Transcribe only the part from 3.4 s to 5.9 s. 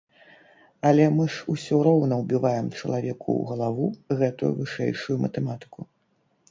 галаву гэтую вышэйшую матэматыку.